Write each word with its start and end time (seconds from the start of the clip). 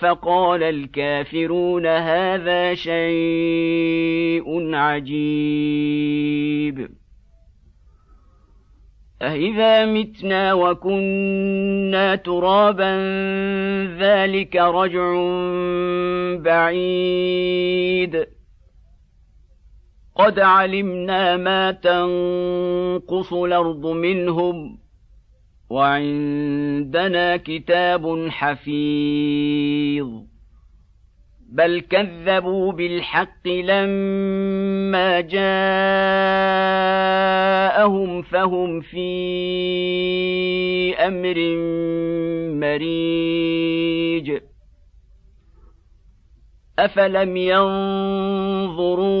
فقال 0.00 0.62
الكافرون 0.62 1.86
هذا 1.86 2.74
شيء 2.74 4.74
عجيب. 4.74 6.20
أإذا 9.22 9.86
متنا 9.86 10.54
وكنا 10.54 12.16
ترابا 12.16 12.96
ذلك 13.98 14.56
رجع 14.56 15.12
بعيد. 16.36 18.26
قد 20.14 20.38
علمنا 20.38 21.36
ما 21.36 21.70
تنقص 21.70 23.32
الأرض 23.32 23.86
منهم 23.86 24.78
وعندنا 25.70 27.36
كتاب 27.36 28.28
حفيظ. 28.28 30.08
بل 31.52 31.80
كذبوا 31.80 32.72
بالحق 32.72 33.48
لما 33.48 35.20
جاءهم 35.20 35.42
فهم 38.22 38.80
في 38.80 39.10
أمر 40.94 41.56
مريج. 42.60 44.40
أفلم 46.78 47.36
ينظروا 47.36 49.20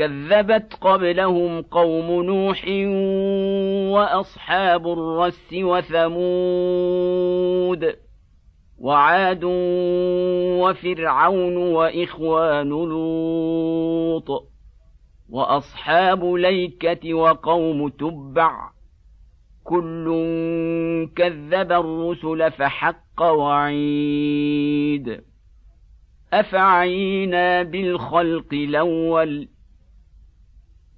كذبت 0.00 0.74
قبلهم 0.80 1.62
قوم 1.62 2.22
نوح 2.22 2.64
وأصحاب 3.94 4.86
الرس 4.88 5.52
وثمود 5.62 7.16
وعاد 8.78 9.44
وفرعون 10.60 11.56
وإخوان 11.56 12.68
لوط 12.68 14.28
وأصحاب 15.30 16.24
ليكة 16.24 17.14
وقوم 17.14 17.88
تبع 17.88 18.70
كل 19.64 20.06
كذب 21.16 21.72
الرسل 21.72 22.50
فحق 22.50 23.22
وعيد 23.22 25.20
أفعينا 26.32 27.62
بالخلق 27.62 28.52
الأول 28.52 29.48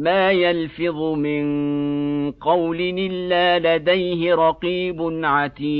ما 0.00 0.30
يلفظ 0.30 1.02
من 1.02 1.44
قول 2.32 2.80
إلا 2.80 3.76
لديه 3.76 4.34
رقيب 4.34 5.20
عتيد. 5.24 5.70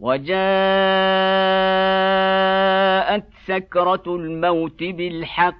وجاءت 0.00 0.36
سكرة 3.46 4.02
الموت 4.06 4.82
بالحق. 4.82 5.56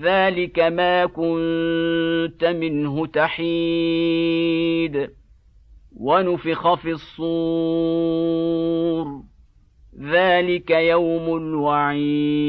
ذلك 0.00 0.58
ما 0.58 1.06
كنت 1.06 2.44
منه 2.44 3.06
تحيد. 3.06 4.58
ونفخ 5.96 6.74
في 6.74 6.90
الصور. 6.90 8.28
ذلك 10.00 10.70
يوم 10.70 11.36
الوعيد. 11.36 12.48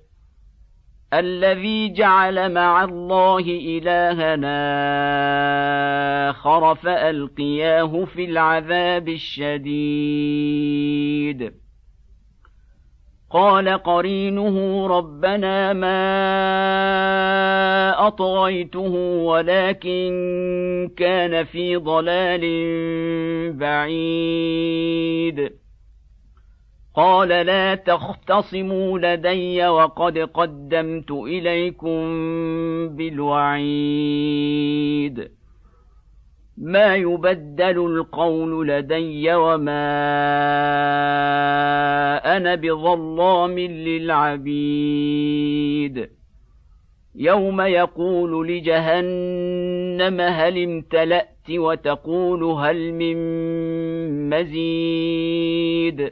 الذي 1.13 1.93
جعل 1.93 2.53
مع 2.53 2.83
الله 2.83 3.39
إلهنا 3.39 4.59
آخر 6.29 6.75
فألقياه 6.75 8.05
في 8.05 8.25
العذاب 8.25 9.09
الشديد. 9.09 10.41
قال 13.31 13.69
قرينه 13.69 14.87
ربنا 14.87 15.73
ما 15.73 16.01
أطغيته 18.07 18.93
ولكن 19.23 20.11
كان 20.97 21.43
في 21.43 21.75
ضلال 21.75 22.43
بعيد. 23.53 24.81
قال 27.01 27.29
لا 27.29 27.75
تختصموا 27.75 28.99
لدي 28.99 29.67
وقد 29.67 30.17
قدمت 30.17 31.11
إليكم 31.11 31.99
بالوعيد. 32.89 34.51
ما 36.57 36.95
يبدل 36.95 37.85
القول 37.85 38.67
لدي 38.67 39.33
وما 39.33 39.91
أنا 42.37 42.55
بظلام 42.55 43.59
للعبيد. 43.59 44.61
يوم 47.15 47.61
يقول 47.61 48.47
لجهنم 48.47 50.21
هل 50.21 50.63
امتلأت 50.63 51.49
وتقول 51.49 52.43
هل 52.43 52.93
من 52.93 53.17
مزيد. 54.29 56.11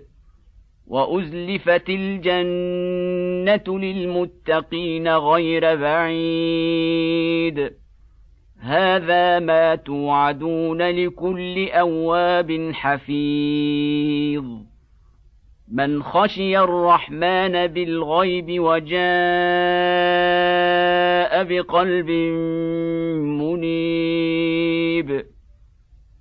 وأزلفت 0.90 1.90
الجنة 1.90 3.80
للمتقين 3.80 5.08
غير 5.08 5.76
بعيد. 5.76 7.74
هذا 8.60 9.40
ما 9.40 9.76
توعدون 9.76 10.82
لكل 10.82 11.70
أواب 11.70 12.72
حفيظ. 12.74 14.46
من 15.72 16.04
خشي 16.04 16.60
الرحمن 16.60 17.68
بالغيب 17.68 18.60
وجاء 18.60 19.00
بقلب 21.44 22.10
منيب. 23.42 25.26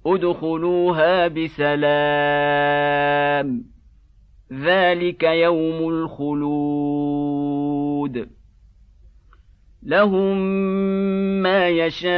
ادخلوها 0.06 1.28
بسلام. 1.28 1.78
ذلك 4.52 5.22
يوم 5.22 5.88
الخلود 5.88 7.38
لهم 9.82 10.38
ما 11.42 11.68
يشاءون 11.68 12.08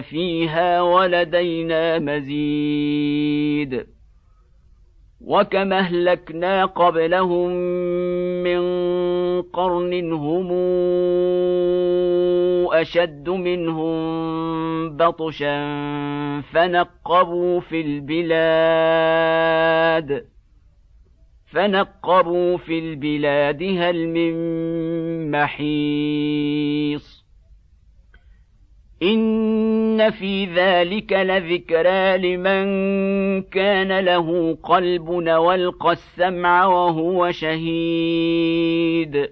فيها 0.00 0.82
ولدينا 0.82 1.98
مزيد 1.98 3.86
وكما 5.20 5.78
اهلكنا 5.78 6.64
قبلهم 6.64 7.50
من 8.42 8.81
قرن 9.52 10.12
هم 10.12 10.52
أشد 12.72 13.28
منهم 13.28 14.96
بطشا 14.96 15.60
فنقبوا 16.40 17.60
في 17.60 17.80
البلاد 17.80 19.12
فنقبوا 21.52 22.56
في 22.56 22.78
البلاد 22.78 23.62
هل 23.62 24.08
من 24.08 24.34
محيص؟ 25.30 27.21
ان 29.02 30.10
في 30.10 30.44
ذلك 30.44 31.12
لذكرى 31.12 32.18
لمن 32.18 32.62
كان 33.42 33.98
له 33.98 34.58
قلب 34.62 35.08
والقى 35.28 35.92
السمع 35.92 36.66
وهو 36.66 37.30
شهيد 37.30 39.28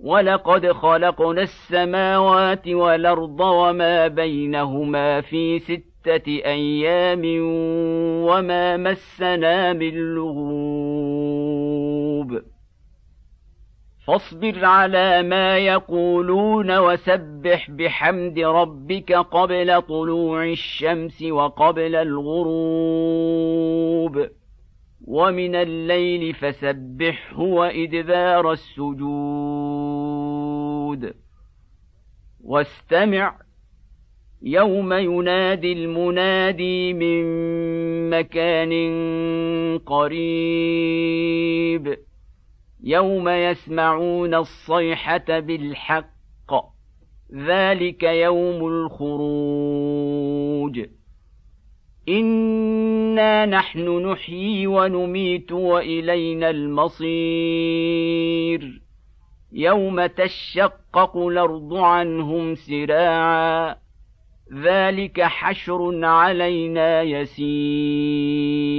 ولقد 0.00 0.72
خلقنا 0.72 1.42
السماوات 1.42 2.68
والارض 2.68 3.40
وما 3.40 4.08
بينهما 4.08 5.20
في 5.20 5.58
سته 5.58 6.42
أيام 6.44 7.22
وما 8.24 8.76
مسنا 8.76 9.72
من 9.72 10.14
لغوب 10.14 10.97
فاصبر 14.08 14.64
على 14.64 15.22
ما 15.22 15.58
يقولون 15.58 16.78
وسبح 16.78 17.70
بحمد 17.70 18.38
ربك 18.38 19.12
قبل 19.12 19.82
طلوع 19.82 20.44
الشمس 20.44 21.22
وقبل 21.22 21.94
الغروب. 21.94 23.38
ومن 25.04 25.54
الليل 25.54 26.34
فسبحه 26.34 27.40
وإدبار 27.40 28.52
السجود. 28.52 28.98
واستمع. 32.44 33.38
يوم 34.42 34.92
ينادي 34.92 35.72
المنادي 35.72 36.92
من 36.92 37.24
مكان 38.10 38.72
قريب. 39.86 41.98
يوم 42.82 43.28
يسمعون 43.28 44.34
الصيحه 44.34 45.38
بالحق 45.40 46.18
ذلك 47.34 48.02
يوم 48.02 48.66
الخروج. 48.66 50.18
انا 52.08 53.46
نحن 53.46 54.06
نحيي 54.06 54.66
ونميت 54.66 55.52
والينا 55.52 56.50
المصير. 56.50 57.08
يوم 59.52 60.06
تشقق 60.06 61.16
الأرض 61.16 61.74
عنهم 61.74 62.54
سراعا 62.54 63.76
ذلك 64.54 65.20
حشر 65.20 66.04
علينا 66.04 67.02
يسير. 67.02 68.78